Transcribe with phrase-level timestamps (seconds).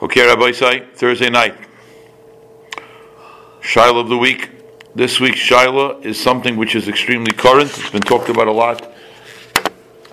[0.00, 1.56] Okay, Rabbi Say, Thursday night.
[3.60, 4.48] Shiloh of the week.
[4.94, 7.76] This week's Shiloh is something which is extremely current.
[7.76, 8.92] It's been talked about a lot,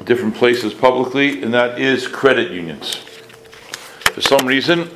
[0.04, 2.96] different places publicly, and that is credit unions.
[2.96, 4.90] For some reason,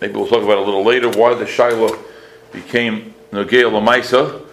[0.00, 2.02] maybe we'll talk about a little later why the Shiloh
[2.52, 4.46] became Nogea Lamaisa,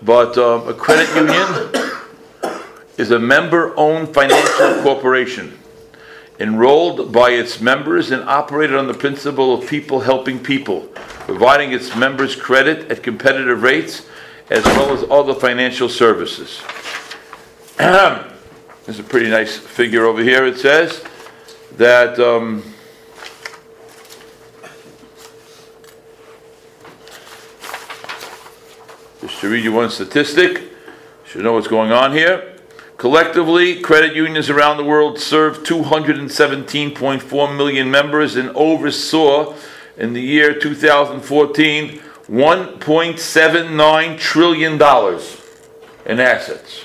[0.00, 2.62] but um, a credit union
[2.96, 5.58] is a member-owned financial corporation
[6.40, 10.82] enrolled by its members and operated on the principle of people helping people,
[11.26, 14.06] providing its members credit at competitive rates
[14.50, 16.62] as well as other financial services.
[17.76, 20.46] There's a pretty nice figure over here.
[20.46, 21.04] It says
[21.76, 22.18] that.
[22.18, 22.62] Um,
[29.20, 30.62] just to read you one statistic,
[31.24, 32.57] should know what's going on here.
[32.98, 39.54] Collectively, credit unions around the world serve 217.4 million members and oversaw
[39.96, 46.84] in the year 2014 $1.79 trillion in assets.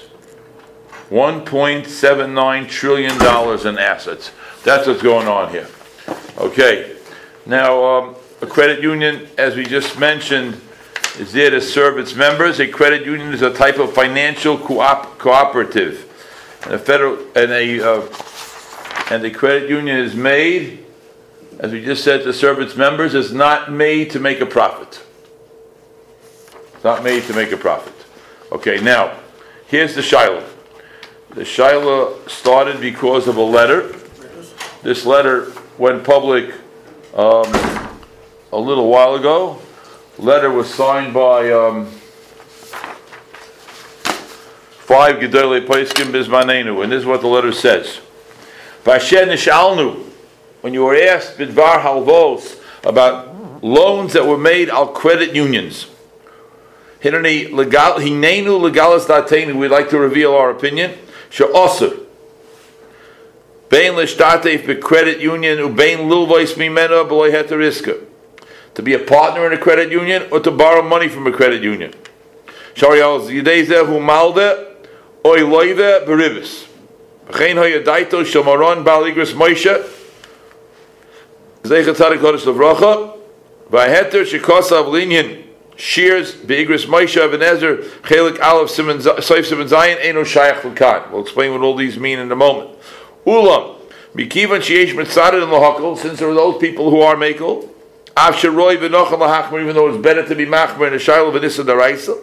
[1.10, 3.12] $1.79 trillion
[3.68, 4.32] in assets.
[4.64, 5.68] That's what's going on here.
[6.38, 6.96] Okay.
[7.46, 10.62] Now, um, a credit union, as we just mentioned,
[11.20, 12.60] is there to serve its members.
[12.60, 16.03] A credit union is a type of financial co-op- cooperative.
[16.66, 18.08] And a federal and a uh,
[19.10, 20.86] and the credit union is made,
[21.60, 23.14] as we just said, to serve its members.
[23.14, 25.04] Is not made to make a profit.
[26.74, 27.94] It's not made to make a profit.
[28.52, 29.18] Okay, now
[29.68, 30.48] here's the Shiloh.
[31.32, 33.96] The Shiloh started because of a letter.
[34.84, 36.54] This letter went public
[37.16, 37.46] um,
[38.52, 39.62] a little while ago
[40.18, 41.90] letter was signed by um,
[44.84, 48.02] five Gedolei Paiskim Bizmanenu, and this is what the letter says.
[48.84, 55.88] When you were asked Bidvar Halvos about loans that were made al credit unions.
[57.02, 58.06] Legalis
[59.56, 60.98] we'd like to reveal our opinion.
[63.70, 65.58] Be-credit union
[68.76, 71.64] to be a partner in a credit union or to borrow money from a credit
[71.64, 71.94] union.
[75.26, 76.68] Oy loive beribis.
[77.30, 79.90] V'chein hoya daito shomaron baligris Moshe
[81.64, 83.18] Zeichat Tzadik Kodesh Levracha
[83.72, 85.46] V'aheter shikosav linyan
[85.78, 91.10] shears beigris Moshe Even HaEzer chelik aleph simen Seif simen Zayin eno shayach l'kan.
[91.14, 92.72] We'll explain what all these mean in a moment.
[93.26, 93.78] Ulam
[94.14, 97.70] Mikivan sheyesh mitzadet in lahakol since there are those people who are makel
[98.18, 102.22] Avsharoi v'nocham lahachmer, even though it's better to be machmer in a shayla v'nisa daraisa.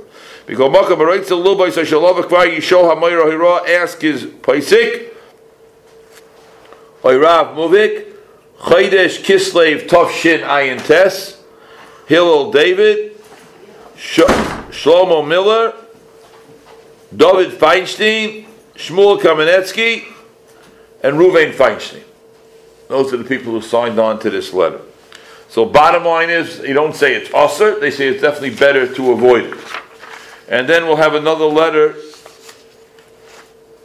[3.69, 5.07] Ask his paisik.
[7.03, 8.13] Oyrav Muvik,
[8.59, 11.43] Chaydesh Kislev Tov Ayin Tes,
[12.07, 13.17] Hillel David,
[13.97, 15.73] Shlomo Miller,
[17.17, 20.05] David Feinstein, Shmuel Kamenetsky,
[21.03, 22.03] and Ruvain Feinstein.
[22.89, 24.81] Those are the people who signed on to this letter.
[25.49, 29.13] So bottom line is, you don't say it's usr, they say it's definitely better to
[29.13, 29.59] avoid it.
[30.51, 31.93] And then we'll have another letter,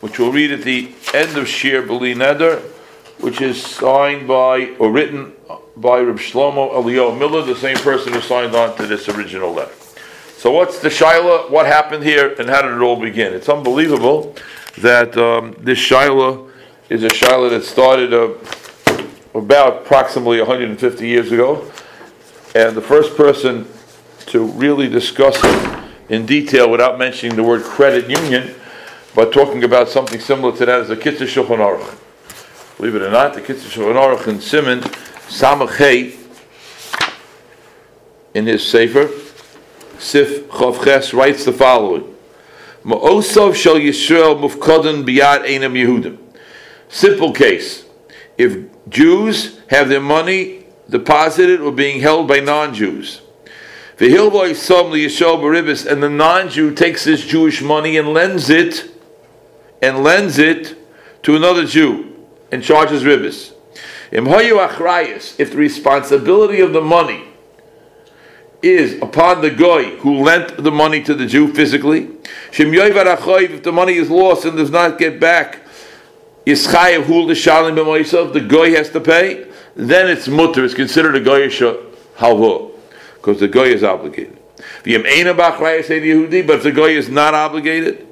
[0.02, 2.60] which we'll read at the end of Shir Beli Neder,
[3.20, 5.34] which is signed by, or written
[5.78, 9.76] by Reb Shlomo Eliyahu Miller, the same person who signed on to this original letter.
[10.38, 11.52] So what's the Shiloh?
[11.52, 13.32] What happened here, and how did it all begin?
[13.34, 14.36] It's unbelievable
[14.80, 16.50] that um, this Shiloh
[16.90, 18.34] is a Shiloh that started uh,
[19.36, 21.72] about approximately 150 years ago.
[22.56, 23.68] And the first person
[24.28, 28.56] to really discuss it in detail without mentioning the word credit union,
[29.14, 32.78] but talking about something similar to that is the Kitzur Shulchan Aruch.
[32.78, 34.82] Believe it or not, the Kitzur Shulchan Aruch in Simon
[35.30, 36.18] Samachay
[38.34, 39.10] in his Sefer
[39.98, 42.16] Sif Chavches writes the following:
[42.84, 46.18] Ma'osav shel Yisrael mufkadan biyad einam Yehudim.
[46.90, 47.86] Simple case.
[48.38, 48.58] If
[48.90, 53.22] Jews have their money deposited or being held by non-Jews.
[53.98, 54.10] And
[56.04, 58.92] the non-Jew takes this Jewish money and lends it,
[59.82, 60.78] and lends it
[61.24, 62.14] to another Jew
[62.52, 63.54] and charges ribbis.
[64.12, 67.24] If the responsibility of the money
[68.62, 72.10] is upon the guy who lent the money to the Jew physically,
[72.52, 75.60] if the money is lost and does not get back,
[76.46, 76.54] the
[78.48, 81.62] goy has to pay, then it's mutter, it's considered a goyish
[82.18, 82.72] halva,
[83.26, 84.38] because the goy is obligated.
[84.84, 88.06] Yehudi, but if the goy is not obligated,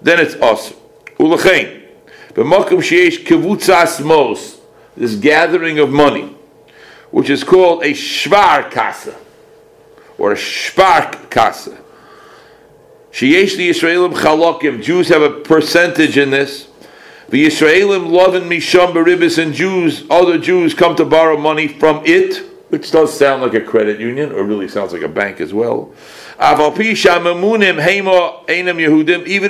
[0.00, 0.72] then it's us.
[1.18, 1.82] Ulachein,
[2.30, 4.58] b'mokum sheyesh kivutzas mos,
[4.96, 6.34] this gathering of money,
[7.10, 9.14] which is called a shvar kasa
[10.16, 11.78] or a shpark kasa.
[13.12, 14.82] Sheyesh the Yisraelim chalokim.
[14.82, 16.68] Jews have a percentage in this.
[17.28, 22.53] The Yisraelim loving misham beribis and Jews, other Jews come to borrow money from it,
[22.74, 25.94] which does sound like a credit union, or really sounds like a bank as well.
[26.40, 26.72] Even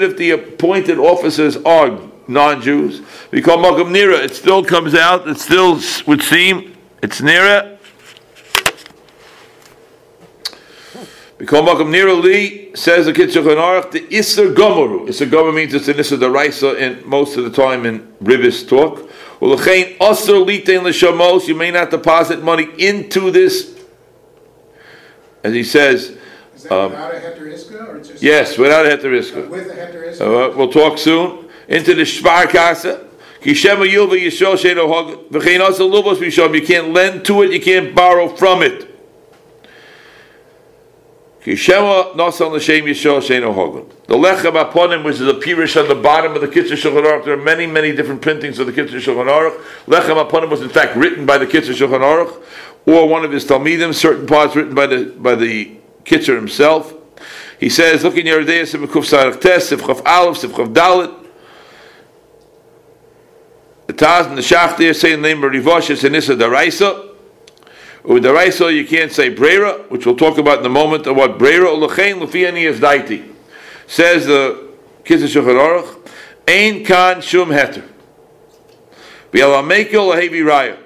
[0.02, 1.98] if the appointed officers are
[2.28, 3.00] non-Jews,
[3.30, 7.78] because Magam Nira, it still comes out, it still would seem, it's Nira,
[11.38, 15.08] Because Makam Nira says the Kitzur Aruch, the Isser Gomoru.
[15.08, 19.10] Isser Gomoru means it's an Isser Daraisa in most of the time in Ribis talk.
[19.40, 23.78] Ulechein Osir Litein L'Shamos, you may not deposit money into this,
[25.42, 26.16] as he says,
[26.70, 30.98] um, without a heter yes, without a heter uh, with a heter uh, we'll talk
[30.98, 31.50] soon.
[31.66, 33.08] Into the Shvar Kasa.
[33.44, 33.80] You can't
[36.92, 38.93] lend to it, you can't borrow from it.
[41.44, 41.50] The
[44.14, 47.26] Lechem Aponim, which is a pirish on the bottom of the Kitzur Shulchan Aruch.
[47.26, 49.60] There are many, many different printings of the Kitzur Shulchan Aruch.
[49.84, 52.42] Lechem Aponim was in fact written by the Kitzur Shulchan Aruch,
[52.86, 53.92] or one of his Talmidim.
[53.94, 56.94] Certain parts written by the by the Kitzur himself.
[57.60, 61.26] He says, look in Yeridei Sivkuf Sarach Tes, Sivchav Aleph, Sivchav Dalit.
[63.86, 67.13] The Taz and the Shach there say the name of Rivosh is Anissa Daraisa.
[68.04, 71.16] With the Raisa, you can't say Brera, which we'll talk about in a moment, of
[71.16, 73.32] what Brera Ulachain Lufiani is Daiti.
[73.86, 74.72] Says the
[75.04, 76.10] Kitzur Shulchan
[76.46, 77.82] Ein Kan Shum Heter.
[79.32, 80.78] V'yalamekel Lahevi Raya.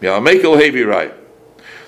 [0.00, 1.14] V'yalamekel Lahevi Raya.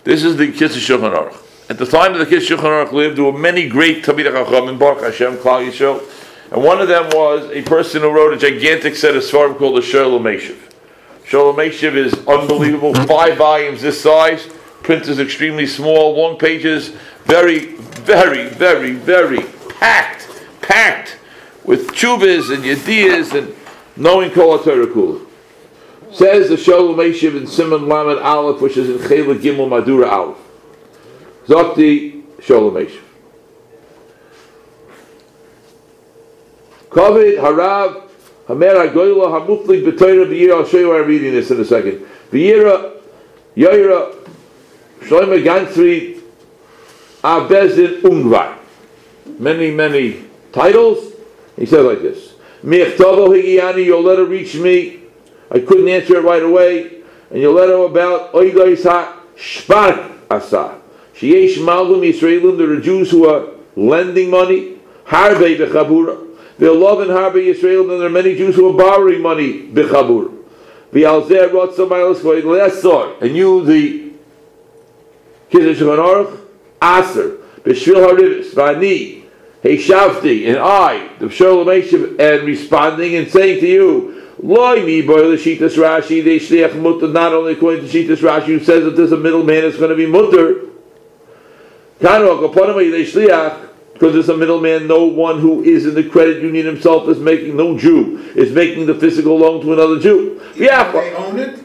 [0.04, 1.68] This is the Kitzur Shulchan Aruch.
[1.68, 4.68] At the time that the Kitzur Shulchan Aruch lived, there were many great Talmidei Chacham
[4.68, 6.00] in Baruch Hashem, Klal Yisrael,
[6.52, 9.76] and one of them was a person who wrote a gigantic set of svarim called
[9.76, 10.73] the Sho'el U'Meshiv.
[11.26, 12.92] Sho'el U'Meshiv is unbelievable.
[12.92, 13.06] Mm-hmm.
[13.06, 14.46] Five volumes this size.
[14.82, 16.14] Print is extremely small.
[16.14, 16.90] Long pages.
[17.24, 20.28] Very, very, very, very packed,
[20.60, 21.18] packed
[21.64, 23.54] with chuvas and yediyas and
[23.96, 25.26] knowing Kol HaTorah
[26.12, 30.38] Says the Sho'el U'Meshiv in Simon Lamed Aleph, which is in Chela Gimel Madura Aleph.
[31.46, 33.00] Zokti Sho'el U'Meshiv.
[36.90, 38.03] Kovid Harav
[38.46, 40.58] Hamer Agoyla Hamuflik B'Torah B'Yira.
[40.58, 42.06] I'll show you why I'm reading this in a second.
[42.30, 43.00] B'Yira
[43.56, 44.14] Yoira
[45.00, 46.20] Shlomo Gantzri
[47.22, 48.58] Abezin Ungvar.
[49.38, 51.14] Many, many titles.
[51.56, 52.34] He said like this.
[52.62, 55.00] Michtavo Higiani, your letter reached me.
[55.50, 57.02] I couldn't answer it right away.
[57.30, 60.80] And your letter about Oigois Ha Shpark Asa.
[61.14, 64.78] Sheyesh Malvum Yisraelim, there are Jews who are lending money.
[65.06, 66.33] Harbe Bechabura.
[66.58, 70.32] The love in Harbor Yisrael, and there are many Jews who are borrowing money bichabur.
[70.92, 74.12] V'alzeh rotza miles lesor, and you the
[75.50, 76.38] Kiddush Aruch
[76.80, 79.24] Aser b'shvil harivis v'ani
[79.64, 84.22] Heishavti and I the Shalom and responding and saying to you.
[84.42, 88.46] Loi mi boy the Shitas Rashi they shliach mutter not only according to Shitas Rashi
[88.46, 90.66] who says that there's a middleman that's going to be mutter.
[92.00, 93.63] Kanu akaponim they shliach
[93.94, 97.56] because there's a middleman, no one who is in the credit union himself is making,
[97.56, 100.42] no Jew is making the physical loan to another Jew.
[100.56, 101.64] Yeah, they own it.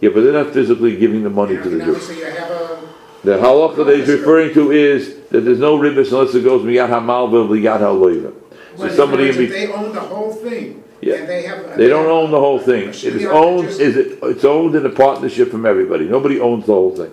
[0.00, 1.96] Yeah, but they're not physically giving the money to the Jew.
[1.96, 3.24] A...
[3.24, 6.88] The halacha that he's referring to is that there's no ribbis unless it goes miyat
[6.88, 8.32] hamalva v'yat haloiva.
[8.76, 10.84] So somebody in be- they own the whole thing.
[11.00, 11.26] Yeah.
[11.26, 12.88] they, have, they don't own the whole thing.
[12.88, 13.68] It is owned.
[13.68, 14.18] Is it?
[14.22, 16.06] It's owned in a partnership from everybody.
[16.06, 17.12] Nobody owns the whole thing.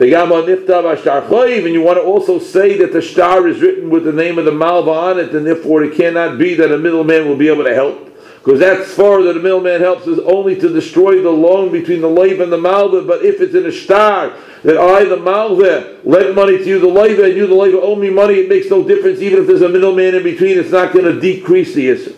[0.00, 4.46] and you want to also say that the star is written with the name of
[4.46, 7.64] the Malva on it, and therefore it cannot be that a middleman will be able
[7.64, 8.06] to help.
[8.42, 12.08] Because that's far that a middleman helps is only to destroy the loan between the
[12.08, 13.02] Leiv and the Malva.
[13.02, 16.86] But if it's in a star that I, the Malva, lent money to you, the
[16.86, 19.20] Leiva, and you, the Leiva, owe me money, it makes no difference.
[19.20, 22.16] Even if there's a middleman in between, it's not going to decrease the issue.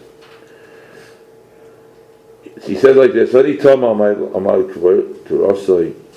[2.62, 3.32] He says like this,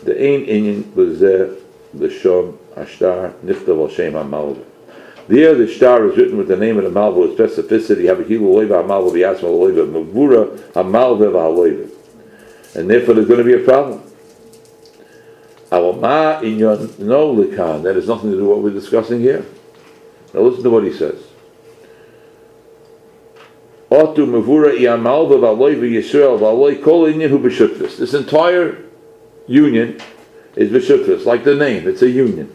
[0.06, 1.62] The ein inyan lezeh
[1.94, 4.64] l'shom ashtar nichtav al shem ha'malva.
[5.28, 8.06] There, the star is written with the name of the malva with specificity.
[9.92, 10.52] Mavura.
[12.76, 14.04] And therefore, there's going to be a problem.
[15.72, 17.82] Our ma in your no likan.
[17.82, 19.44] That has nothing to do with what we're discussing here.
[20.34, 21.20] Now listen to what he says.
[23.90, 27.98] Otu mevura iamal v'valoi v'yisrael v'aloi kol inyan hu b'shutvis.
[27.98, 28.84] This entire
[29.48, 30.00] union
[30.56, 32.52] is b'shutvis, like the name, it's a union.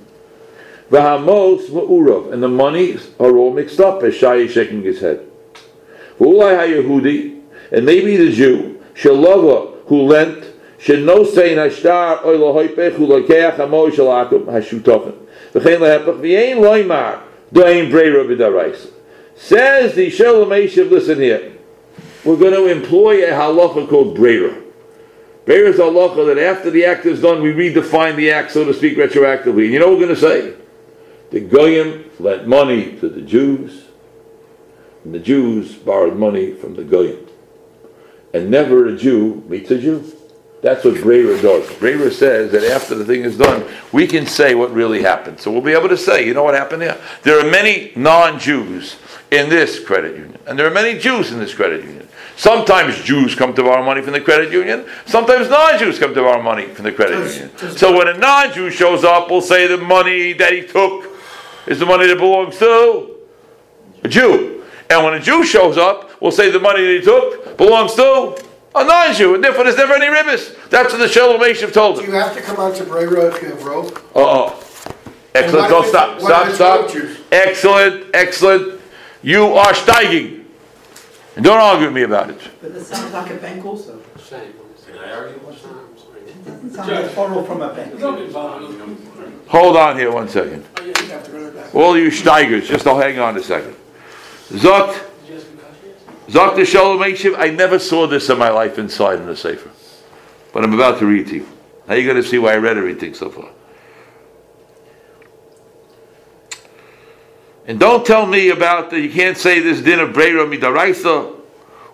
[0.90, 5.26] V'hamos ma'urav, and the monies are all mixed up, as Shai is shaking his head.
[6.18, 7.40] V'ulai ha-Yehudi,
[7.72, 10.44] and maybe the Jew, shalava, who lent,
[10.78, 15.14] שenosein hashtar oy lohoipech hu lokeach hamo shalakum hashutofim.
[15.52, 17.20] V'chein lehepach v'yein loymar
[17.52, 18.90] doin breira b'daraisa.
[19.36, 21.52] Says the Sho'el U'Meshiv, listen here,
[22.24, 24.69] we're going to employ a halacha called breira.
[25.50, 28.72] Breira is halacha that after the act is done, we redefine the act, so to
[28.72, 29.64] speak, retroactively.
[29.64, 30.54] And you know what we're going to say?
[31.32, 33.86] The Goyim lent money to the Jews,
[35.02, 37.26] and the Jews borrowed money from the Goyim.
[38.32, 40.04] And never a Jew meets a Jew.
[40.62, 41.66] That's what Breira does.
[41.78, 45.40] Breira says that after the thing is done, we can say what really happened.
[45.40, 47.00] So we'll be able to say, you know what happened there?
[47.24, 48.94] There are many non-Jews
[49.32, 52.06] in this credit union, and there are many Jews in this credit union.
[52.40, 54.86] Sometimes Jews come to borrow money from the credit union.
[55.04, 57.76] Sometimes non-Jews come to borrow money from the credit union.
[57.76, 61.04] So when a non-Jew shows up, we'll say the money that he took
[61.66, 63.14] is the money that belongs to
[64.04, 64.64] a Jew.
[64.88, 68.42] And when a Jew shows up, we'll say the money that he took belongs to
[68.74, 70.56] a non-Jew, and therefore there's never any ribbis.
[70.70, 72.08] That's what the Sho'el U'Meshiv told Do him.
[72.08, 73.98] you have to come on to Brera if you have rope?
[74.16, 74.94] Uh oh.
[75.34, 75.68] Excellent.
[75.68, 76.18] Don't stop.
[76.18, 76.30] Stop.
[76.30, 77.32] what if it's Stop.
[77.32, 78.14] Excellent.
[78.14, 78.80] Excellent.
[79.22, 80.39] You are steiging.
[81.40, 82.38] And don't argue with me about it.
[82.60, 83.98] But this sounds like a bank also.
[84.18, 84.52] Same.
[84.84, 86.70] Can I argue one time?
[86.70, 87.98] Sounds like borrow from a bank.
[89.48, 90.66] Hold on here one second.
[90.76, 91.74] Yeah, you have to go to the back.
[91.74, 93.74] All you steigers, just oh, hang on a second.
[94.50, 95.02] Zot,
[96.28, 99.70] Zot the Shalom I never saw this in my life inside in the Sefer.
[100.52, 101.48] But I'm about to read to you.
[101.88, 103.48] Now you're going to see why I read everything so far.
[107.70, 111.36] And don't tell me about that you can't say this din of Breira Midaraisa,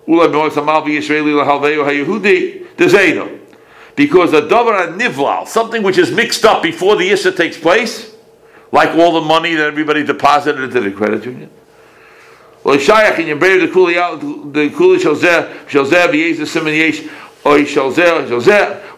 [0.06, 3.38] Ula Mois Amalvi Yisraeli Lahalveo HaYehudi, Dezeido.
[3.95, 8.16] Because a davar nivlal, something which is mixed up before the issa takes place,
[8.73, 11.50] like all the money that everybody deposited into the credit union.
[12.64, 17.02] Well, shayach in your the kuli the kuli shalzeh shalzeh v'yez the simen yesh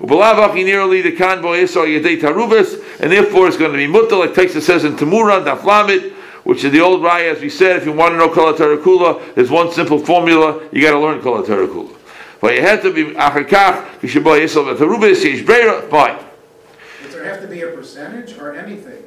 [0.00, 1.11] ubelavach in nearly the
[1.42, 4.94] bo issa yedei tarubas and therefore it's going to be mutal like Texas says in
[4.94, 6.14] Tamuran daflamit
[6.49, 9.35] which is the old raya as we said if you want to know kol kula
[9.35, 11.95] there's one simple formula you got to learn kol kula.
[12.40, 16.19] But you have to be achar kach v'shebo yisol v'tarubas yesh breira fine
[17.02, 19.05] Does there have to be a percentage or anything?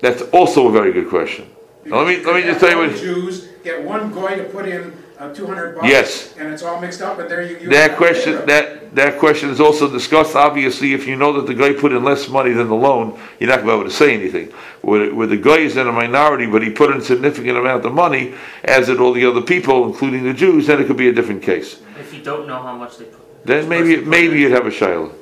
[0.00, 1.48] that's also a very good question.
[1.84, 4.66] Now, let me let me just tell you what Jews get one guy to put
[4.66, 4.92] in
[5.24, 5.88] uh, two hundred bucks.
[5.88, 6.34] Yes.
[6.38, 7.58] And it's all mixed up, and there you.
[7.58, 8.46] you That question, zero.
[8.46, 12.04] that, that question is also discussed, obviously, if you know that the guy put in
[12.04, 14.52] less money than the loan, you're not gonna be able to say anything.
[14.82, 17.84] Where, where the guy is in a minority, but he put in a significant amount
[17.86, 21.08] of money, as did all the other people, including the Jews, then it could be
[21.08, 21.80] a different case.
[21.98, 23.44] If you don't know how much they put.
[23.44, 25.14] Then maybe, maybe you'd have a shiloh.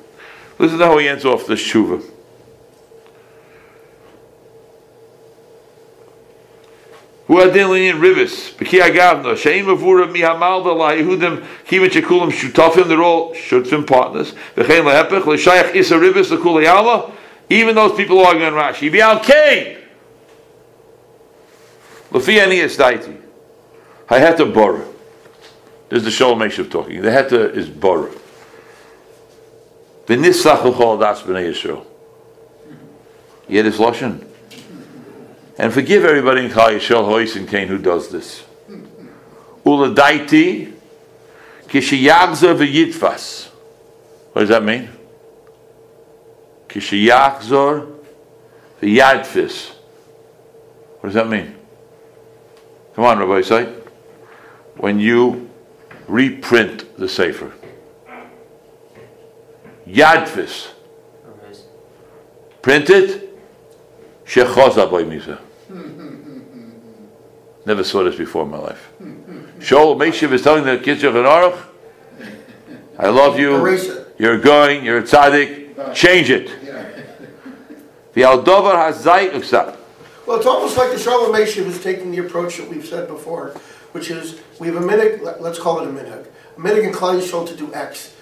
[0.59, 2.03] Listen to how he ends off this tshuva.
[7.33, 12.87] Hu adin linyan ribis, b'ki agavna, she'im avura mi hamalda la Yehudim, kivin shekulim shutafim,
[12.87, 17.11] they're all shutfim partners, v'chein lehepech, l'shayach isa ribis, l'kul yala,
[17.49, 19.79] even those people arguing Rashi, v'alkein,
[22.11, 23.17] l'fi ani esdaiti,
[24.11, 24.87] I had to borrow.
[25.89, 28.13] This is the Sho'el U'Meshiv talking, the heta is borrow.
[30.05, 31.83] V'nisach l'chol das b'nei Yisrael.
[33.47, 34.23] Hear this lashon?
[35.57, 38.43] And forgive everybody in Chal Yisrael Hois and Cain who does this.
[39.63, 40.73] Uladaiti
[41.67, 43.49] kishiyagzer v'yitfas.
[44.31, 44.89] What does that mean?
[46.67, 47.93] Kishiyagzor
[48.81, 49.69] v'yadfis.
[50.99, 51.55] What does that mean?
[52.95, 53.73] Come on, Rabbi say.
[54.77, 55.49] When you
[56.07, 57.51] reprint the Sefer.
[59.87, 60.71] Yadfis.
[62.61, 63.22] Print it.
[64.25, 65.39] Shechoza boy misa.
[67.65, 68.89] Never saw this before in my life.
[69.59, 71.57] Sho'el U'Meshiv is telling the kids of an Aruch,
[72.99, 73.51] I love you.
[74.19, 74.83] You're going.
[74.85, 75.93] You're a tzaddik.
[75.95, 76.47] Change it.
[78.13, 79.75] The aldover hazay uksa.
[80.27, 83.49] Well, it's almost like the Sho'el U'Meshiv is taking the approach that we've said before,
[83.93, 86.25] which is, we have a minhag, let- let's call it a minhag.
[86.57, 88.13] A minhag in Klal Yisrael to do X.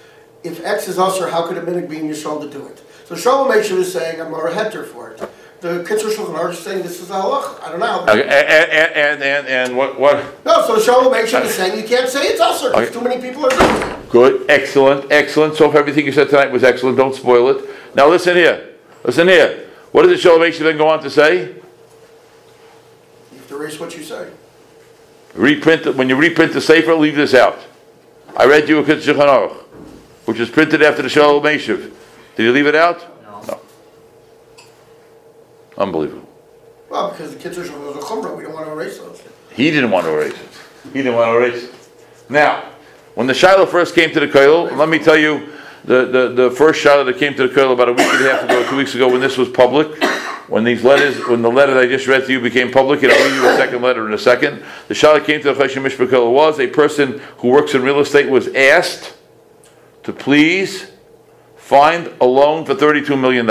[0.42, 2.80] If X is usher, how could a minhag be in Yisrael to do it?
[3.06, 5.20] So Sho'el U'Meshiv is saying, I'm a heter for it.
[5.62, 7.62] The Kitzur Shulchan Aruch is saying, this is a halach.
[7.62, 8.04] I don't know.
[8.08, 10.16] And, and, and, and what, what?
[10.44, 12.92] No, so Sho'el U'Meshiv is saying, you can't say it's usher, because Okay.
[12.98, 14.10] too many people are doing it.
[14.10, 14.50] Good.
[14.50, 15.12] Excellent.
[15.12, 15.54] Excellent.
[15.54, 17.64] So if everything you said tonight was excellent, don't spoil it.
[17.94, 18.70] Now listen here.
[19.04, 19.68] Listen here.
[19.92, 21.54] What does the Shalom then go on to say?
[23.30, 24.30] You have to Erase what you say.
[25.34, 27.60] Reprint, when you reprint the Sefer, leave this out.
[28.36, 29.52] I read you a Kitzur Shulchan Aruch,
[30.24, 31.92] which was printed after the Sho'el U'Meshiv.
[32.34, 33.11] Did you leave it out?
[35.82, 36.28] Unbelievable.
[36.88, 39.20] Well, because the kids are showing those a chumrah, we don't want to erase those.
[39.52, 40.48] He didn't want to erase it.
[40.92, 41.74] He didn't want to erase it.
[42.28, 42.70] Now,
[43.14, 45.52] when the Shiloh first came to the Koil, let me tell you,
[45.84, 48.30] the, the, the first Shiloh that came to the Koil about a week and a
[48.30, 50.00] half ago, two weeks ago, when this was public,
[50.48, 53.10] when these letters, when the letter that I just read to you became public, and
[53.10, 55.84] I'll read you a second letter in a second, the Shiloh came to the Chashim
[55.84, 59.16] Mishpah Koil was a person who works in real estate was asked
[60.04, 60.92] to please
[61.56, 63.50] find a loan for $32 million.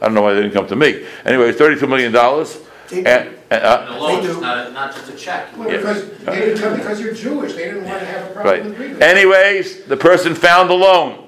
[0.00, 1.04] I don't know why they didn't come to me.
[1.24, 2.14] Anyway, it's $32 million.
[2.16, 4.40] And, and, uh, And a loan, They just do.
[4.40, 5.56] not, not just a check.
[5.56, 8.44] Well, because, they didn't come because you're Jewish, they didn't want to have a Right.
[8.62, 9.02] problem with reading.
[9.02, 11.26] Anyways, the person found the loan.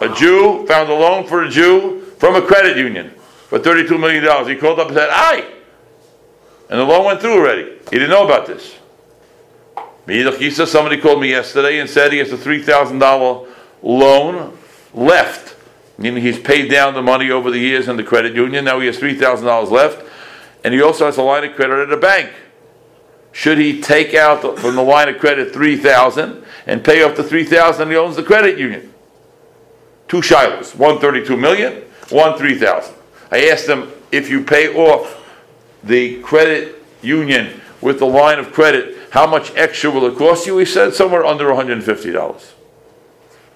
[0.00, 3.10] A Jew found a loan for a Jew from a credit union
[3.48, 4.22] for $32 million.
[4.48, 5.44] He called up and said, Aye.
[6.70, 7.64] And the loan went through already.
[7.90, 8.74] He didn't know about this.
[10.08, 13.46] Meidach Yisa, somebody called me yesterday and said he has a $3,000
[13.82, 14.56] loan
[14.94, 15.54] left.
[16.02, 18.64] Meaning he's paid down the money over the years in the credit union.
[18.64, 20.04] Now he has $3,000 left.
[20.64, 22.30] And he also has a line of credit at a bank.
[23.30, 27.16] Should he take out the- from the line of credit three thousand and pay off
[27.16, 28.92] the three thousand he owns the credit union?
[30.06, 32.94] Two shilas, one thirty-two million, one three thousand.
[33.30, 35.18] I asked him, if you pay off
[35.82, 40.58] the credit union with the line of credit, how much extra will it cost you?
[40.58, 42.52] He said somewhere under hundred and fifty dollars.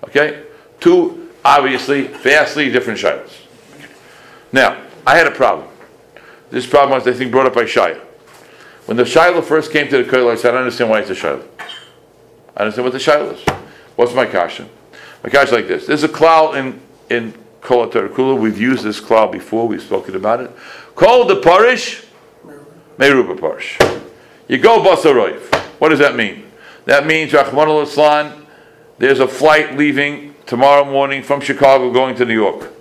[0.05, 0.43] Okay?
[0.81, 3.31] Two, obviously, vastly different shilas.
[4.53, 5.69] Now, I had a problem.
[6.51, 7.99] This problem was, I think, brought up by Shia.
[8.87, 11.11] When the Shiloh first came to the Koil, I said, I don't understand why it's
[11.11, 11.47] a Shiloh.
[12.57, 13.45] I understand what the Shiloh is.
[13.97, 14.69] What's my kasha?
[15.25, 15.87] My kasha like this.
[15.87, 18.39] There's a cloud in, in Kol Kula.
[18.39, 19.67] We've used this cloud before.
[19.67, 20.53] We've spoken about it.
[20.95, 22.05] Called the Parish,
[22.97, 23.77] Meruba Parish.
[24.47, 25.55] You go Basaroiv.
[25.81, 26.47] What does that mean?
[26.85, 28.47] That means, Rahman al Islan,
[28.99, 32.73] there's a flight leaving tomorrow morning from Chicago going to New York.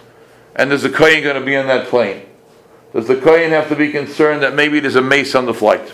[0.55, 2.25] And there's a Kohen going to be on that plane.
[2.93, 5.93] Does the Kohen have to be concerned that maybe there's a mace on the flight?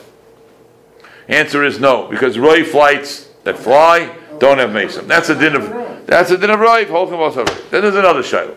[1.27, 5.07] Answer is no, because Roy flights that fly don't have mason.
[5.07, 6.85] That's a din of that's a din of Roy.
[6.85, 8.55] Then there's another shiloh,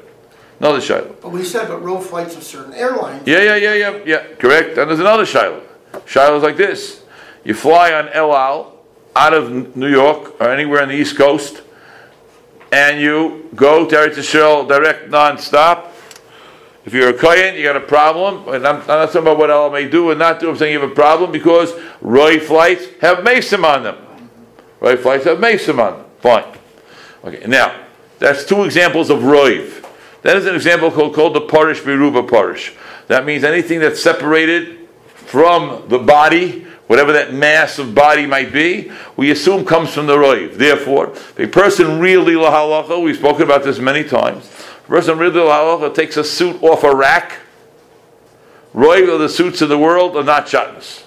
[0.59, 1.15] another shiloh.
[1.23, 4.35] But we said, but row flights of certain airlines, Yeah, yeah, yeah, yeah, yeah.
[4.39, 4.77] Correct.
[4.77, 5.63] And there's another shiloh.
[6.05, 7.05] Shiloh's like this:
[7.45, 8.77] you fly on El Al
[9.15, 11.63] out of New York or anywhere on the East Coast,
[12.75, 15.95] and you go to Eretz Yisrael direct non-stop.
[16.85, 19.49] If you're a Kohen, you got a problem, and I'm, I'm not talking about what
[19.49, 20.51] Allah may do and not do.
[20.51, 23.97] I'm saying you have a problem because Roy flights have Mason on them.
[24.81, 26.07] Roy flights have Mason on them.
[26.19, 26.45] Fine.
[27.25, 27.47] Okay.
[27.47, 27.81] Now
[28.19, 29.87] that's two examples of Roiv.
[30.23, 32.75] That is an example called, called the Parish Beruba Parish.
[33.07, 38.91] That means anything that's separated from the body, whatever that mass of body might be,
[39.17, 40.55] we assume comes from the Roiv.
[40.57, 44.51] Therefore, a person really lahalacha, we've spoken about this many times,
[44.85, 47.39] a person really lahalacha takes a suit off a rack,
[48.75, 51.05] Roiv of the suits of the world are not shatnez.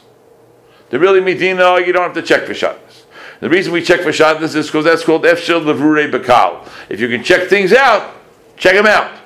[0.89, 3.03] They really medina, you don't have to check for shatnez.
[3.39, 6.67] The reason we check for shatnez is because that's called efshel levure bekal.
[6.89, 8.15] If you can check things out,
[8.55, 9.19] check them out.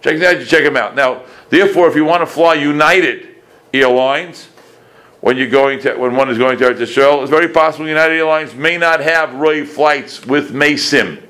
[0.00, 0.94] Check them out, you check them out.
[0.94, 3.28] Now, therefore, if you want to fly United
[3.72, 4.48] Airlines,
[5.24, 8.14] when you're going to, when one is going to Eretz Yisrael, it's very possible United
[8.14, 11.22] Airlines may not have Roy flights with Maysim.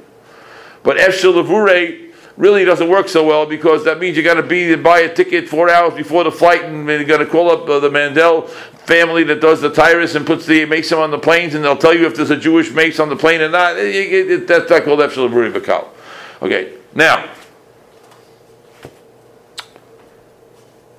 [0.83, 4.98] But Levure really doesn't work so well because that means you got to be buy
[5.02, 7.88] a ticket four hours before the flight, and you got to call up uh, the
[7.88, 8.48] Mandel
[8.85, 11.94] family that does the tyrus and puts the mason on the planes, and they'll tell
[11.96, 13.78] you if there's a Jewish mace on the plane or not.
[13.78, 15.87] It- it- it- that's not called Efshel Levure Bakal.
[16.42, 17.28] Okay, now.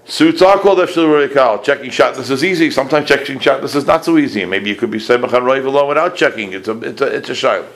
[0.07, 1.63] Suits are called Efshel Levure Bakal.
[1.63, 2.69] Checking shot, this is easy.
[2.69, 4.45] Sometimes checking shot, this is not so easy.
[4.45, 6.53] Maybe you could be Semach and Roiv alone without checking.
[6.53, 7.67] It's a, it's a, it's a shiloh.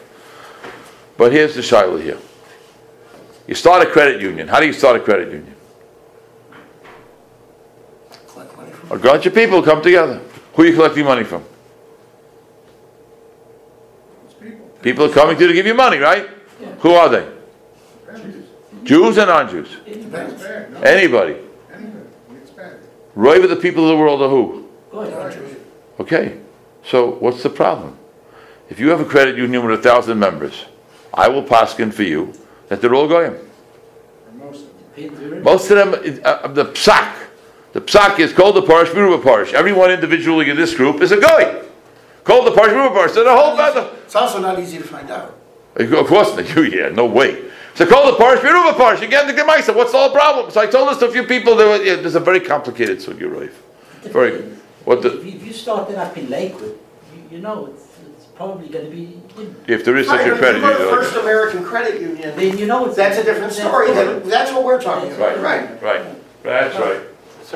[1.18, 2.20] But here's the shiloh here.
[3.48, 4.48] You start a credit union.
[4.48, 5.56] How do you start a credit union?
[8.28, 8.92] collect money from.
[8.92, 10.22] A bunch of people come together.
[10.54, 11.44] Who are you collecting money from?
[14.40, 14.70] People.
[14.84, 16.30] People are coming to you to give you money, right?
[16.82, 17.28] Who are they?
[18.14, 18.46] Jews
[18.84, 19.78] Jews and non-Jews.
[19.88, 21.49] It's Anybody.
[23.20, 23.26] It's.
[23.26, 24.68] Right with the people of the world are who?
[24.92, 25.58] Good.
[26.00, 26.40] Okay.
[26.84, 27.98] So what's the problem?
[28.70, 30.66] If you have a credit union with a thousand members,
[31.14, 32.34] I will paskin for you
[32.68, 33.36] that they're all going.
[34.26, 35.44] For most of them.
[35.44, 37.16] Most of them, uh, the psak.
[37.74, 39.54] The psak is called the parish, Biruba parish.
[39.54, 41.64] Everyone individually in this group is a guy.
[42.24, 43.14] Called the parish, Biruba parish.
[43.14, 43.92] So the whole other.
[44.06, 45.38] It's also not easy to find out.
[45.76, 46.50] Of course not.
[46.56, 47.50] You, yeah, no way.
[47.80, 49.00] So call the parish, Biruba parish.
[49.02, 49.74] Again, the Gemaisa.
[49.74, 50.52] What's the whole problem?
[50.52, 51.56] So I told this to a few people.
[51.56, 53.54] There was, yeah, there's a very complicated sugi, Raif.
[54.12, 54.60] Very good.
[54.84, 56.78] What the, If you, if start it up in Lakewood,
[57.16, 57.86] you, you know, it's,
[58.18, 59.22] it's probably gonna be,
[59.66, 60.90] if there is such Right, a credit if you union.
[60.90, 62.98] First American Credit Union, then you know it's.
[62.98, 65.82] that's a different story, Then that's what we're talking about, right?
[65.82, 66.06] Right, Right.
[66.44, 67.00] that's right.
[67.40, 67.54] It's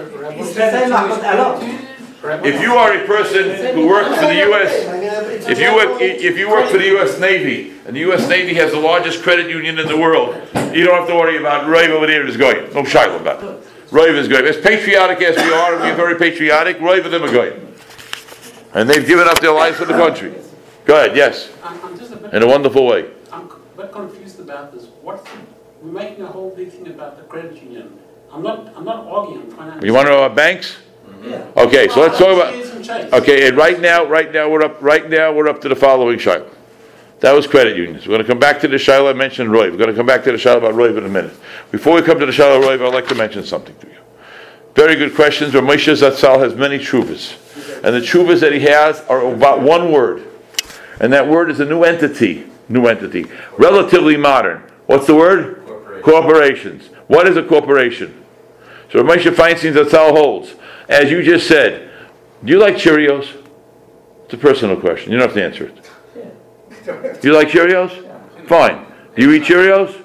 [2.24, 2.56] the same like with Alon.
[2.56, 5.60] If you are a person who works for the US, I mean, it's a if
[5.60, 8.80] you work, if you work for the US Navy, and the US Navy has the
[8.80, 10.36] largest credit union in the world,
[10.74, 13.68] you don't have to worry about Rave over there is going, no shiloh about it.
[13.92, 17.24] Rave is going, as patriotic as we are, and we're very patriotic, Rave and them
[17.24, 17.54] are going.
[18.74, 20.34] And they've given up their lives for the country.
[20.86, 23.12] Go ahead, yes, I'm, I'm just a bit, in a wonderful way.
[23.32, 24.86] I'm a bit confused about this.
[25.02, 25.38] What's, the-
[25.82, 28.00] we're making a whole big thing about the credit union.
[28.32, 29.86] I'm not, I'm not arguing, I'm trying to.
[29.86, 30.78] You wanna know about banks?
[31.24, 31.48] Yeah.
[31.56, 32.54] Okay, so let's talk about.
[32.54, 35.70] Shares and Okay, and right now, right now, we're up, right now, we're up to
[35.70, 36.50] the following Shiloh.
[37.22, 38.06] That was credit unions.
[38.06, 39.72] We're gonna come back to the Shiloh I mentioned Roy.
[39.72, 41.34] We're gonna come back to the Shiloh about Roy in a minute.
[41.72, 43.94] Before we come to the Shiloh Roy, I'd like to mention something to you.
[44.76, 47.38] Very good questions, but Moshe Zatzal has many chuvas.
[47.84, 50.28] And the chuvas that he has are about one word.
[51.00, 53.26] And that word is a new entity, new entity,
[53.58, 54.64] relatively modern.
[54.88, 56.02] What's the word?
[56.04, 56.88] Corporations.
[57.08, 58.24] What is a corporation?
[58.92, 60.56] So Moshe Feinstein Zatzal holds,
[60.90, 61.92] as you just said,
[62.44, 63.42] do you like Cheerios?
[64.26, 65.12] It's a personal question.
[65.12, 67.22] You don't have to answer it.
[67.22, 68.48] Do you like Cheerios?
[68.48, 68.86] Fine.
[69.16, 70.04] Do you eat Cheerios?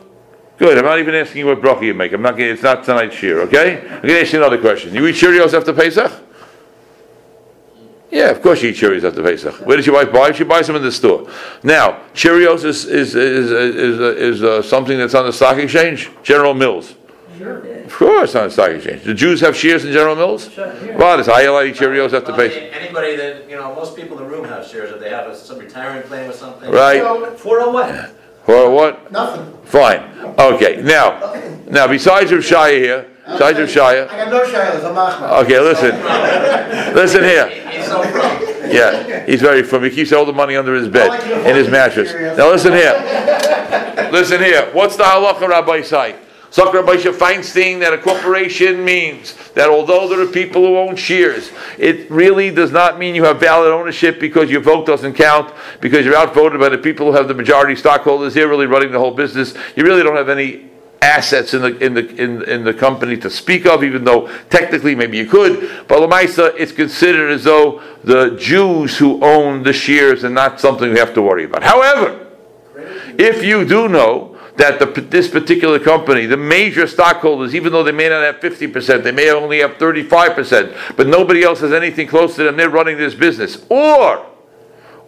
[0.58, 0.76] Good.
[0.76, 2.12] I'm not even asking you what broccoli you make.
[2.12, 2.32] I'm not.
[2.32, 3.40] Gonna, it's not tonight's shir.
[3.42, 3.80] Okay.
[3.80, 4.94] I'm going to ask you another question.
[4.94, 6.12] You eat Cheerios after Pesach?
[8.10, 9.54] Yeah, of course you eat Cheerios after Pesach.
[9.66, 10.32] Where does your wife buy?
[10.32, 11.30] She buys them in the store.
[11.62, 16.10] Now, Cheerios is is is is, is, uh, something that's on the stock exchange.
[16.22, 16.94] General Mills.
[17.40, 19.02] Of course, on the stock exchange.
[19.04, 20.50] The Jews have shares in General Mills.
[20.56, 22.62] Well, it's I eat Cheerios after Well, Pesach.
[22.72, 25.34] Anybody that, you know, most people in the room have shares, if they have a-
[25.36, 26.70] some retirement plan or something.
[26.70, 27.02] Right.
[27.38, 28.10] For a what?
[28.46, 29.12] Or what?
[29.12, 29.52] Nothing.
[29.64, 30.34] Fine.
[30.38, 30.80] Okay.
[30.82, 31.34] Now,
[31.68, 34.08] now besides Rav Shaya here, besides Rav Shaya.
[34.10, 35.44] I got no shilas, I'm Ahmed.
[35.44, 36.94] Okay, listen.
[36.94, 37.46] Listen here.
[37.48, 38.48] He's so from.
[38.70, 39.84] Yeah, he's very firm.
[39.84, 41.10] He keeps all the money under his bed,
[41.46, 42.12] in his mattress.
[42.36, 42.94] Now listen here.
[44.12, 44.70] Listen here.
[44.72, 46.16] What's the halacha, Rabbi Say?
[46.50, 51.50] Suck Rabbi Feinstein that a corporation means that although there are people who own shares,
[51.78, 56.06] it really does not mean you have valid ownership because your vote doesn't count, because
[56.06, 58.32] you're outvoted by the people who have the majority stockholders.
[58.32, 59.54] They're really running the whole business.
[59.76, 60.70] You really don't have any
[61.02, 64.94] assets in the in the in, in the company to speak of, even though technically
[64.94, 65.86] maybe you could.
[65.86, 70.90] But Lamaisa, it's considered as though the Jews who own the shares are not something
[70.90, 71.62] we have to worry about.
[71.62, 72.26] However,
[73.18, 77.92] if you do know that the, this particular company, the major stockholders, even though they
[77.92, 82.34] may not have 50%, they may only have 35%, but nobody else has anything close
[82.34, 83.64] to them, they're running this business.
[83.68, 84.26] Or,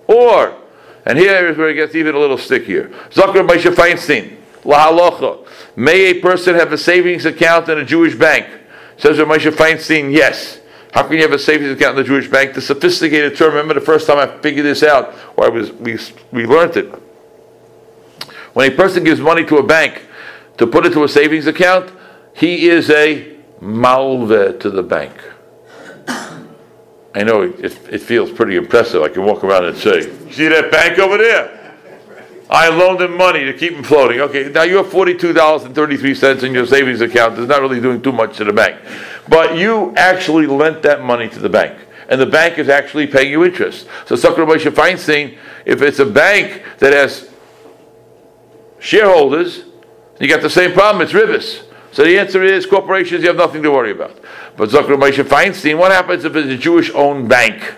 [0.07, 0.57] or,
[1.05, 2.91] and here is where it gets even a little stickier.
[3.11, 5.45] Zakir Moshe Feinstein, La Halacha.
[5.75, 8.47] May a person have a savings account in a Jewish bank?
[8.99, 10.61] Says Moshe Feinstein, yes.
[10.93, 12.55] How can you have a savings account in the Jewish bank?
[12.55, 15.99] The sophisticated term, remember the first time I figured this out, or I was, we,
[16.31, 17.10] we learned it.
[18.53, 20.07] When a person gives money to a bank
[20.59, 21.93] to put it to a savings account,
[22.35, 25.15] he is a malve to the bank.
[27.13, 29.03] I know it, it feels pretty impressive.
[29.03, 31.57] I can walk around and say, see that bank over there?
[32.49, 34.21] I loaned him money to keep him floating.
[34.21, 37.39] Okay, now you have $42.33 in your savings account.
[37.39, 38.81] It's not really doing too much to the bank.
[39.29, 41.79] But you actually lent that money to the bank.
[42.09, 43.87] And the bank is actually paying you interest.
[44.07, 47.30] So Sakra Moshe Feinstein, if it's a bank that has
[48.81, 49.65] shareholders,
[50.19, 51.65] you got the same problem, it's ribis.
[51.93, 54.19] So the answer is corporations, you have nothing to worry about.
[54.57, 57.75] But Zucker Moshe Feinstein, what happens if it's a Jewish owned bank?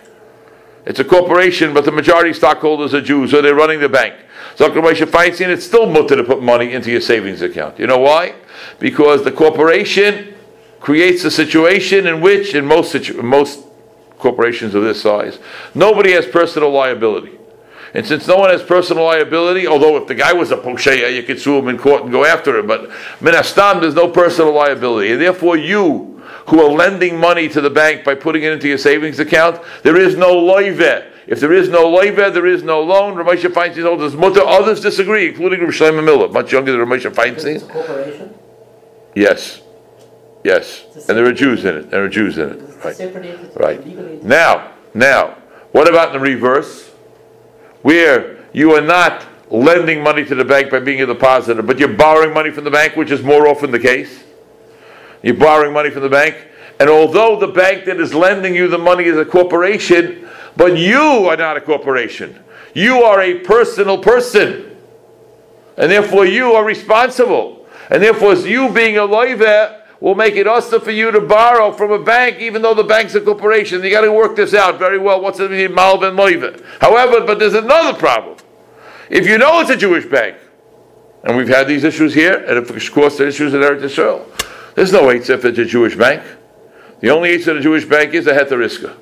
[0.84, 4.14] It's a corporation, but the majority stockholders are Jews, so they're running the bank.
[4.56, 7.78] Zucker Moshe Feinstein, it's still mutter to put money into your savings account.
[7.78, 8.34] You know why?
[8.78, 10.34] Because the corporation
[10.80, 13.60] creates a situation in which, in most, situ- most
[14.18, 15.38] corporations of this size,
[15.74, 17.38] nobody has personal liability.
[17.94, 21.22] And since no one has personal liability, although if the guy was a posheya, you
[21.22, 22.88] could sue him in court and go after him, but
[23.20, 25.12] minastam, there's no personal liability.
[25.12, 28.78] And therefore, you who are lending money to the bank by putting it into your
[28.78, 31.08] savings account, there is no loive.
[31.26, 33.14] If there is no loive, there is no loan.
[33.14, 34.40] Ramesha Feinstein holds his mutter.
[34.40, 37.68] Others disagree, including Rav Shlomo Miller, much younger than Ramesha It's a Feinstein.
[37.70, 38.34] corporation?
[39.14, 39.60] Yes.
[40.44, 40.84] Yes.
[41.08, 41.90] And there are Jews in it.
[41.90, 42.84] There are Jews in it.
[42.84, 43.56] Right.
[43.56, 44.24] Right.
[44.24, 45.36] Now, now,
[45.70, 46.91] what about in the reverse?
[47.82, 51.96] Where you are not lending money to the bank by being a depositor, but you're
[51.96, 54.24] borrowing money from the bank, which is more often the case.
[55.22, 56.48] You're borrowing money from the bank,
[56.80, 61.00] and although the bank that is lending you the money is a corporation, but you
[61.28, 62.38] are not a corporation.
[62.74, 64.76] You are a personal person.
[65.76, 67.66] And therefore you are responsible.
[67.90, 71.92] And therefore you being a loive, will make it also for you to borrow from
[71.92, 73.84] a bank, even though the bank's a corporation.
[73.84, 75.20] You got to work this out very well.
[75.20, 76.60] What's it mean, Malvin Loiva?
[76.80, 78.36] However, but there's another problem.
[79.08, 80.36] If you know it's a Jewish bank,
[81.22, 84.26] and we've had these issues here, and of course the issues in Eretz Yisrael,
[84.74, 86.24] there's no eight if it's a Jewish bank.
[86.98, 88.96] The only eight of a Jewish bank is a heteriska.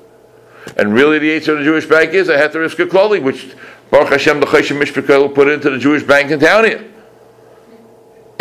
[0.77, 3.55] And really the eight of the Jewish bank is a heteriska clothing, which
[3.89, 6.90] Baruch Hashem, the Chayshim Mishpachel put into the Jewish bank in town here.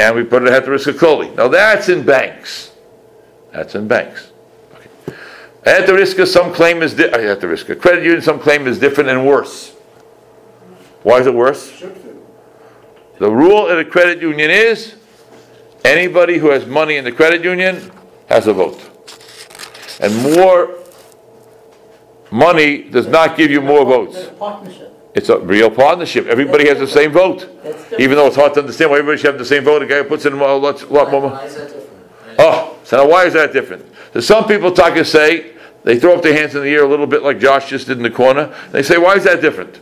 [0.01, 1.37] And we put it at heteriska clothing.
[1.37, 2.73] Now that's in banks.
[3.53, 4.33] That's in banks.
[4.73, 4.89] Okay.
[5.67, 8.23] At the risk of some claim is di- uh, at the risk of credit union,
[8.23, 9.73] some claim is different and worse.
[11.03, 11.83] Why is it worse?
[13.19, 14.95] The rule in a credit union is
[15.85, 17.93] anybody who has money in the credit union
[18.31, 18.81] has a vote.
[20.01, 20.79] And more
[22.31, 24.31] money does not give you more votes.
[25.15, 25.43] It's a partnership.
[25.43, 26.27] It's a real partnership.
[26.27, 27.49] Everybody has the same vote.
[27.99, 29.99] Even though it's hard to understand why everybody should have the same vote, a guy
[29.99, 31.31] who puts in a lot, lot more.
[31.31, 31.91] Why is that different?
[32.39, 33.87] Oh, so now why is that different?
[34.13, 36.89] So some people talk and say, they throw up their hands in the air a
[36.89, 38.55] little bit like Josh just did in the corner.
[38.71, 39.81] They say, why is that different?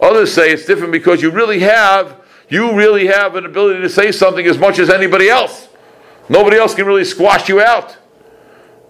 [0.00, 4.12] Others say it's different because you really have, you really have an ability to say
[4.12, 5.68] something as much as anybody else.
[6.28, 7.96] Nobody else can really squash you out.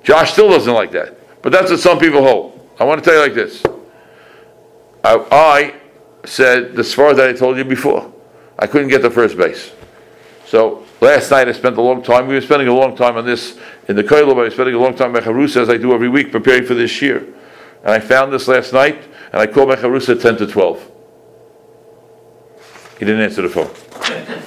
[0.02, 1.16] Josh still doesn't like that.
[1.42, 2.68] But that's what some people hold.
[2.78, 3.62] I want to tell you like this.
[5.04, 5.74] I, I
[6.26, 8.12] said the far that I told you before.
[8.58, 9.72] I couldn't get the first base.
[10.46, 12.26] So last night I spent a long time.
[12.26, 13.58] We were spending a long time on this
[13.88, 14.32] in the Koilov.
[14.32, 16.74] I was spending a long time by Harusa as I do every week, preparing for
[16.74, 17.18] this year.
[17.82, 20.90] And I found this last night, and I called my Harusa at ten to twelve.
[22.98, 23.70] He didn't answer the phone.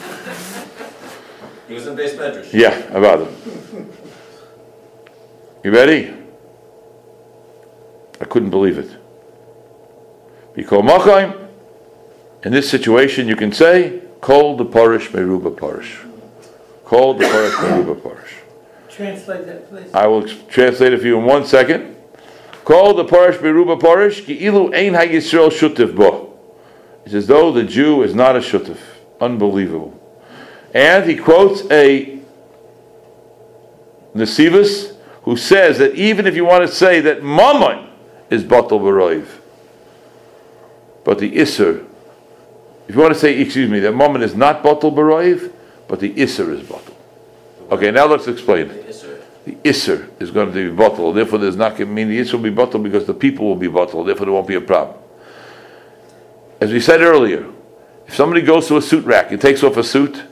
[1.65, 2.53] He was in base medrash.
[2.53, 3.87] Yeah, about it.
[5.63, 6.13] You ready?
[8.21, 8.91] I couldn't believe it.
[10.55, 15.99] In this situation, you can say, call the Parish Meruba Parish.
[16.85, 18.33] Call the Parish Meruba Parish.
[18.89, 19.89] Translate that, please.
[19.93, 21.95] I will translate it for you in one second.
[22.65, 26.37] Call the Parish Meruba Parish, Ki ilu ein ha-Yisrael shutif bo.
[27.05, 28.77] It's as though the Jew is not a shutif.
[29.19, 29.99] Unbelievable.
[30.73, 32.19] And he quotes a
[34.13, 37.89] Nesivus who says that even if you want to say that Mammon
[38.29, 39.25] is Batal Baroiv,
[41.03, 41.85] but the Isser,
[42.87, 45.51] if you want to say, excuse me, that Mammon is not Batal Baroiv,
[45.87, 46.93] but the Isser is Batal.
[47.71, 48.67] Okay, now let's explain.
[48.67, 52.33] The Isser is going to be Batal, therefore there's not going to mean the Isser
[52.33, 54.97] will be Batal because the people will be Batal, therefore there won't be a problem.
[56.61, 57.45] As we said earlier,
[58.07, 60.23] if somebody goes to a suit rack and takes off a suit,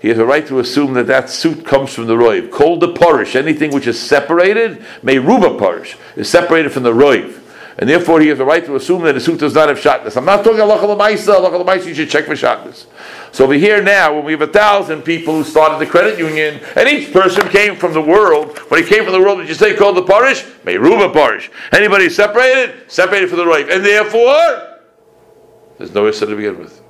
[0.00, 2.50] he has a right to assume that that suit comes from the roiv.
[2.50, 7.40] Called the parish, anything which is separated, may ruba parish, is separated from the roiv.
[7.78, 10.16] And therefore he has a right to assume that the suit does not have shatness.
[10.16, 12.86] I'm not talking Allah Lamaisa, Allah Lamaisa, you should check for shatness.
[13.32, 16.58] So over here now, when we have a thousand people who started the credit union,
[16.74, 19.54] and each person came from the world, when he came from the world, did you
[19.54, 20.46] say called the parish?
[20.64, 21.50] May ruba parish.
[21.70, 22.90] Anybody separated?
[22.90, 23.70] Separated from the roiv.
[23.70, 24.78] And therefore,
[25.76, 26.82] there's no issa to begin with.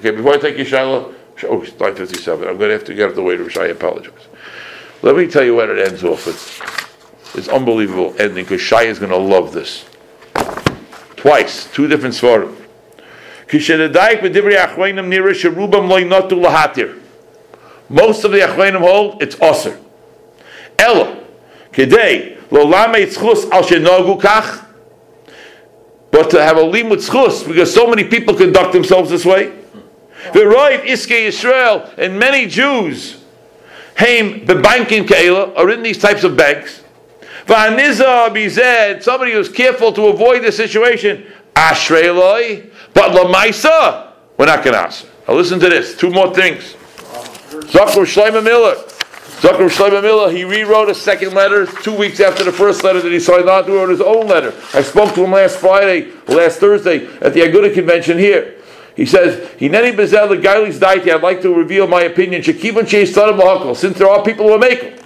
[0.00, 2.48] Okay, before I take you, Shiloh, oh, it's 957.
[2.48, 3.56] I'm going to have to get out the way to Rish.
[3.56, 4.26] I apologize.
[5.02, 7.36] Let me tell you what it ends off with.
[7.36, 9.84] It's unbelievable ending because Shai is going to love this.
[11.24, 12.54] Twice, two different svarim.
[17.88, 19.80] Most of the achroinim hold it's osir.
[20.78, 21.24] Ella,
[21.72, 24.66] kedei lo lama yitzchus al shenogu kach.
[26.10, 29.50] But to have a limud schus because so many people conduct themselves this way.
[30.32, 33.24] V'roiv iske Yisrael and many Jews
[33.96, 36.83] Haim bebanking keila are in these types of banks.
[37.46, 41.26] Somebody who's careful to avoid the situation.
[41.54, 45.06] Ashrei loy, but lamaisa, we're not going to answer.
[45.28, 45.96] Now listen to this.
[45.96, 46.74] Two more things.
[47.70, 48.74] Zakir Shlomo Miller.
[48.74, 53.12] Zakir Shlomo Miller, he rewrote a second letter two weeks after the first letter that
[53.12, 54.52] he signed on to, wrote his own letter.
[54.74, 58.56] I spoke to him last Friday, last Thursday, at the Aguda convention here.
[58.96, 62.42] He says, Hineni bezel the gailis daiti, I'd like to reveal my opinion.
[62.42, 64.98] Sheistarim lahakol, since there are people who are making.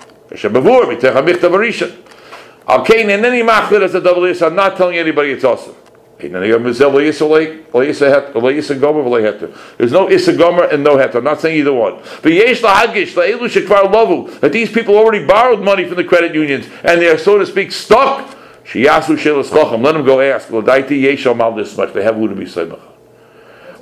[2.85, 5.75] Kain and any machlir as a double is, I'm not telling anybody it's awesome.
[6.19, 6.99] There's no
[10.11, 11.15] Issa Gomer and no Het.
[11.15, 12.03] I'm not saying either one.
[12.23, 16.35] But Yesh Lahagish, La'elu Shekvar Lovu, that these people already borrowed money from the credit
[16.35, 18.37] unions and they're, so to speak, stuck.
[18.65, 20.51] Shiyasu Shelas let them go ask.
[20.51, 21.93] Well, Daiti Yesh Amal this much.
[21.95, 22.81] They have who to be Semach.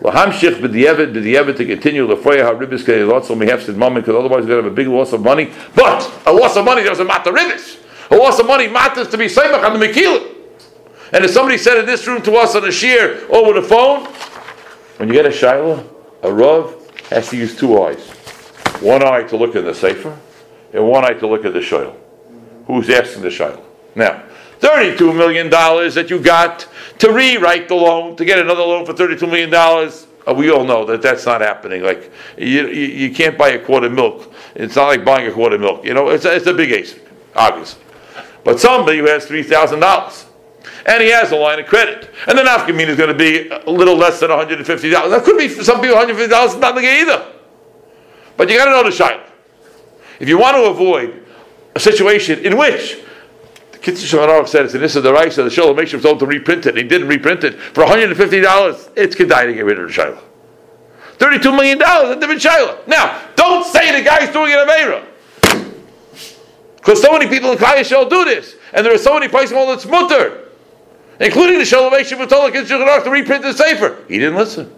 [0.00, 4.62] Lahamshich b'di'evet b'di'evet to continue lefoya haribis kei lots on behalf because otherwise we're going
[4.62, 5.50] to have a big loss of money.
[5.74, 7.78] But a loss of money doesn't matter ribis.
[8.10, 10.34] A loss of money matters to be semach on the mekila.
[11.12, 14.06] And if somebody said in this room to us on a shear over the phone,
[14.98, 15.88] when you get a shiloh,
[16.22, 16.74] a rav
[17.10, 18.10] has to use two eyes.
[18.80, 20.16] One eye to look in the sefer,
[20.72, 21.94] and one eye to look at the shoyl.
[22.66, 23.62] Who's asking the shoyl?
[23.94, 24.22] Now,
[24.60, 26.66] $32 million that you got
[26.98, 30.84] to rewrite the loan, to get another loan for $32 million, uh, we all know
[30.86, 31.82] that that's not happening.
[31.82, 34.32] Like, you, you, you can't buy a quart of milk.
[34.54, 35.84] It's not like buying a quart of milk.
[35.84, 36.98] You know, it's a, it's a big ace,
[37.34, 37.82] obviously.
[38.46, 40.24] But somebody who has $3,000
[40.86, 43.68] and he has a line of credit, and the nafkamin is going to be a
[43.68, 45.10] little less than $150.
[45.10, 47.26] That could be for some people $150 is nothing either.
[48.36, 49.24] But you got to know the shayla.
[50.20, 51.24] If you want to avoid
[51.74, 53.00] a situation in which
[53.72, 56.68] the Kitzur Shulchan said it's an Issa Daraisa, the Sho'el U'Meshiv told to reprint it,
[56.68, 60.22] and he didn't reprint it for $150, it's Kedai to get rid of the shayla.
[61.18, 62.86] $32 million, a different shayla.
[62.86, 65.04] Now, don't say the guy's doing it Avera.
[66.86, 69.52] Because so many people in Klal Yisrael do this, and there are so many places
[69.52, 70.44] where it's mutter,
[71.18, 74.04] including the Shalom told Kitzur Shulchan to reprint the Sefer.
[74.06, 74.72] He didn't listen.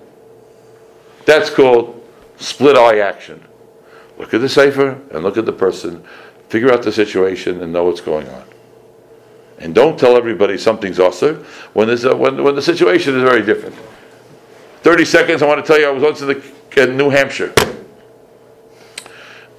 [1.27, 2.03] That's called
[2.39, 3.45] split eye action.
[4.17, 6.03] Look at the Sefer and look at the person,
[6.49, 8.45] figure out the situation and know what's going on.
[9.59, 11.45] And don't tell everybody something's usher
[11.75, 13.77] when, there's a, when, when the situation is very different.
[14.81, 17.53] 30 seconds, I want to tell you, I was once in, the, in New Hampshire.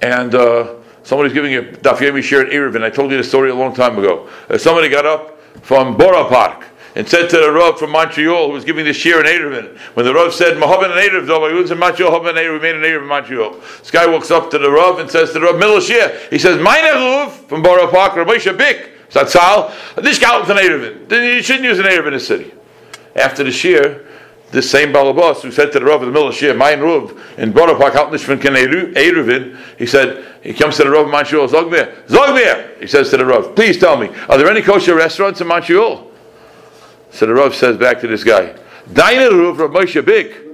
[0.02, 2.82] And uh, somebody's giving a Daf Yomi share at Eruvin.
[2.82, 4.28] I told you the story a long time ago.
[4.48, 8.52] Uh, somebody got up from Borough Park and said to the Rav from Montreal who
[8.52, 11.52] was giving the shiur in Eruvin, when the Rav said, Mohammed and Erev, though, I
[11.52, 13.52] was in Montreal, Mohammed and Erev, made an eruv in Montreal.
[13.78, 16.38] This guy walks up to the Rav and says to the Rav, Middle Shir, he
[16.38, 21.08] says, Meine Rav from Borough Park, Rav Moshe Bick, Satzal, this guy was an Erevin.
[21.08, 22.52] Then you shouldn't use an eruv in the city.
[23.16, 24.06] After the shiur,
[24.50, 27.10] this same Balabas who said to the Rav in the middle of Shir, Mein Rav,
[27.38, 32.06] in Haltnish von Ken Erevin, he said, he comes to the Rav in Montreal, Zogmir,
[32.06, 35.46] Zogmir, he says to the Rav, please tell me, are there any kosher restaurants in
[35.46, 36.10] Montreal?
[37.12, 38.56] So the Rav says back to this guy,
[38.92, 40.46] Deine Rav, Rav Moshe Bick,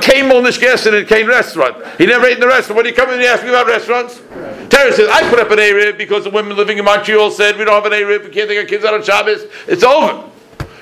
[0.00, 1.76] came on this guest in a cane restaurant.
[1.98, 2.76] He never ate in the restaurant.
[2.76, 4.20] When he come in, he asked me about restaurants.
[4.68, 7.64] Terry says, I put up an A-rib because the women living in Montreal said we
[7.64, 8.22] don't have an A-rib.
[8.22, 9.46] We can't take our kids out on Shabbos.
[9.66, 10.30] It's over.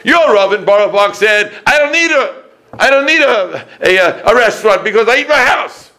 [0.04, 2.41] Your Rav in Borough Park said, I don't need a,
[2.78, 5.90] I don't need a, a, a restaurant because I eat my house.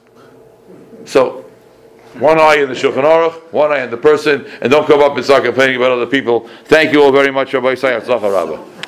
[1.05, 1.45] So,
[2.19, 5.15] one eye in the Shulchan Aruch, one eye in the person, and don't come up
[5.15, 6.47] and start complaining about other people.
[6.65, 8.72] Thank you all very much, Rabbi Sayyid Rabbah.